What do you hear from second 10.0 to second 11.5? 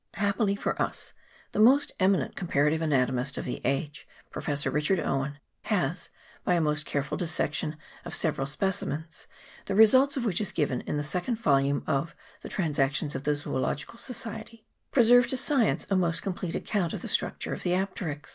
of which is given in the second